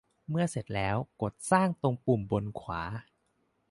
[0.29, 2.81] เมื่อเสร็จแล้ว กดสร้างตรงมุมบนขวา